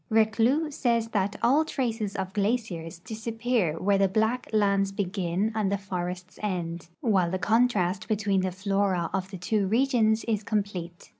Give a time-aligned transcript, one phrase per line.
[0.09, 5.71] Reclus sa, ys that" all traces of glaciers disappear where the black lands begin and
[5.71, 11.09] the forests end, while the contrast between the flora of the two regions is complete."